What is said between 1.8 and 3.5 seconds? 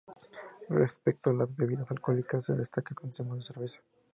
alcohólicas, se destaca el consumo de